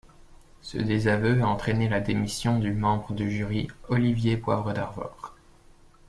Ce 0.63 0.79
désaveu 0.79 1.41
a 1.43 1.47
entraîné 1.47 1.87
la 1.87 1.99
démission 1.99 2.57
du 2.57 2.73
membre 2.73 3.13
du 3.13 3.29
jury 3.29 3.67
Olivier 3.87 4.35
Poivre 4.35 4.73
d'Arvor. 4.73 5.35